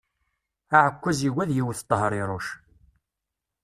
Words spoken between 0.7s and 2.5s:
Aɛekkaz yugi ad yewwet Tehriruc.